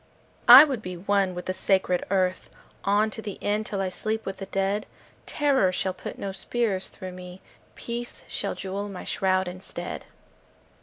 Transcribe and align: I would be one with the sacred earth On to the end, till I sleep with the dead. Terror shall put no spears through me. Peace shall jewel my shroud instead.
I 0.47 0.63
would 0.63 0.81
be 0.81 0.97
one 0.97 1.35
with 1.35 1.45
the 1.45 1.53
sacred 1.53 2.03
earth 2.09 2.49
On 2.85 3.11
to 3.11 3.21
the 3.21 3.37
end, 3.39 3.67
till 3.67 3.81
I 3.81 3.89
sleep 3.89 4.25
with 4.25 4.37
the 4.37 4.47
dead. 4.47 4.87
Terror 5.27 5.71
shall 5.71 5.93
put 5.93 6.17
no 6.17 6.31
spears 6.31 6.89
through 6.89 7.11
me. 7.11 7.39
Peace 7.75 8.23
shall 8.27 8.55
jewel 8.55 8.89
my 8.89 9.03
shroud 9.03 9.47
instead. 9.47 10.05